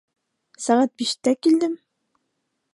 —Сәғәт 0.67 0.93
биштә 1.03 1.35
килдем. 1.43 1.77